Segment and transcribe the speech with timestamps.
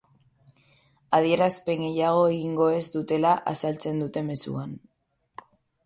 [1.17, 4.77] Adierazpen gehiago egingo ez dutela azaltzen dute mezuan.